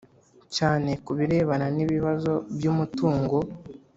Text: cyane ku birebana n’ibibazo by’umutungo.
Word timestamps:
cyane 0.55 0.91
ku 1.03 1.11
birebana 1.17 1.67
n’ibibazo 1.75 2.31
by’umutungo. 2.55 3.37